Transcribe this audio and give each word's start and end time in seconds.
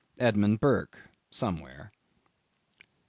—Edmund 0.17 0.59
Burke. 0.59 0.97
(somewhere.) 1.29 1.91